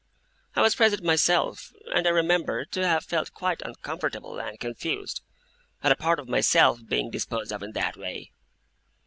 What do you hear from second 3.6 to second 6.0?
uncomfortable and confused, at a